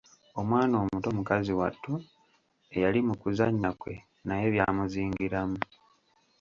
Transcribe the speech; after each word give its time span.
Omwana 0.39 0.75
omuto 0.83 1.09
mukazi 1.17 1.51
wattu 1.59 1.93
eyali 2.75 2.99
mu 3.07 3.15
kuzannya 3.21 3.69
kwe 3.81 3.95
naye 4.27 4.45
byamuzingiramu. 4.53 5.59